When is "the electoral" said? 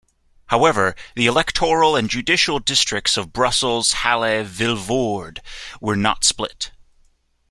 1.13-1.95